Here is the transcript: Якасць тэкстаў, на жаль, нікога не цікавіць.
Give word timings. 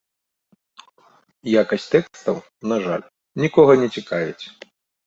Якасць 1.61 1.87
тэкстаў, 1.97 2.35
на 2.73 2.81
жаль, 2.87 3.05
нікога 3.45 3.71
не 3.85 3.89
цікавіць. 3.99 4.45